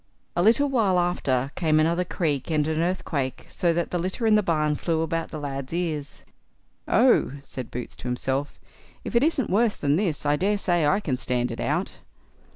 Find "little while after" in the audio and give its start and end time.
0.41-1.51